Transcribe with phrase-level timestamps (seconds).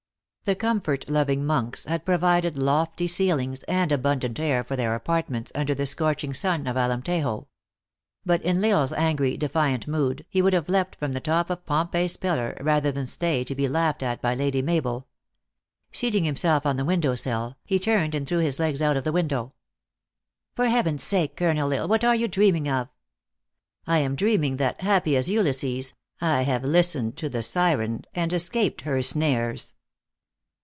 [0.43, 5.73] The comfort loving monks had provided lofty ceilings and abundant air for their apartments under
[5.73, 7.45] the scorching sun of Alein tejo.
[8.25, 11.49] But in L Isle s angry, defiant mood, he would have leapt from the top
[11.49, 15.07] of Pompey s Pillar, rather than stay to be laughed at by Lady Mabel.
[15.93, 16.65] Seating him 376 THE ACTEESS IN HIGH LIFE.
[16.65, 19.53] self on the window sill, he turned and threw his legs out of the window."
[20.55, 22.89] For Heaven s sake, Colonel L Isle, what are you dreaming of?""
[23.87, 28.33] I am dreaming that, happy as Ulysses, I have lis tened to the Syren, and
[28.33, 29.75] escaped her snares."